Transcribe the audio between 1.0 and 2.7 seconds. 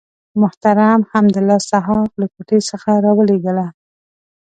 حمدالله صحاف له کوټې